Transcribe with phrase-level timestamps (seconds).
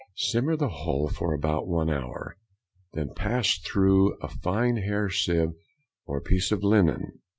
[0.15, 2.35] Simmer the whole for about one hour,
[2.93, 5.51] then pass through a fine hair sieve
[6.07, 7.19] or piece of linen.